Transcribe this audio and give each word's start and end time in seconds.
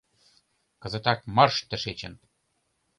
Кызытак 0.81 1.19
марш 1.35 1.55
тышечын! 1.69 2.13